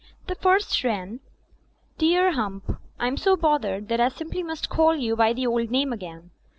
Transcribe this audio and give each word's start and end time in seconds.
The 0.25 0.33
first 0.33 0.83
ran: 0.83 1.19
"Dear 1.99 2.31
Hump— 2.31 2.79
"I'm 2.97 3.17
so 3.17 3.35
bothered 3.37 3.87
that 3.89 3.99
I 3.99 4.09
simply 4.09 4.41
must 4.41 4.67
call 4.67 4.95
you 4.95 5.15
by 5.15 5.31
the 5.31 5.45
old 5.45 5.69
name 5.69 5.93
again. 5.93 6.31